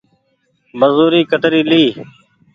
[0.79, 1.89] مزوري ڪتري ليئي۔